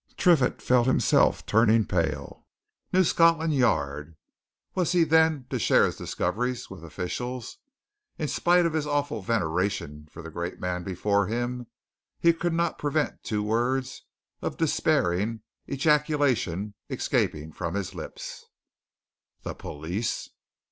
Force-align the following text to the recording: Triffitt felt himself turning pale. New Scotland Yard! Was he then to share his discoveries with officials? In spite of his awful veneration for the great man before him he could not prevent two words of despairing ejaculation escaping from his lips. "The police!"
Triffitt 0.17 0.63
felt 0.63 0.87
himself 0.87 1.45
turning 1.45 1.85
pale. 1.85 2.47
New 2.91 3.03
Scotland 3.03 3.53
Yard! 3.53 4.15
Was 4.73 4.93
he 4.93 5.03
then 5.03 5.45
to 5.51 5.59
share 5.59 5.85
his 5.85 5.95
discoveries 5.97 6.71
with 6.71 6.83
officials? 6.83 7.59
In 8.17 8.27
spite 8.27 8.65
of 8.65 8.73
his 8.73 8.87
awful 8.87 9.21
veneration 9.21 10.07
for 10.09 10.23
the 10.23 10.31
great 10.31 10.59
man 10.59 10.81
before 10.83 11.27
him 11.27 11.67
he 12.19 12.33
could 12.33 12.51
not 12.53 12.79
prevent 12.79 13.21
two 13.21 13.43
words 13.43 14.01
of 14.41 14.57
despairing 14.57 15.41
ejaculation 15.69 16.73
escaping 16.89 17.51
from 17.51 17.75
his 17.75 17.93
lips. 17.93 18.45
"The 19.43 19.53
police!" 19.53 20.29